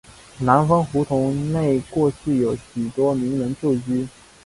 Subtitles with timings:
[0.39, 4.07] 南丰胡同内过去有许多名人旧居。